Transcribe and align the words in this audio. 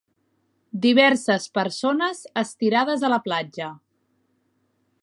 Diverses 0.85 1.45
persones 1.59 2.23
estirades 2.45 3.07
a 3.07 3.13
la 3.15 3.21
platja 3.29 3.71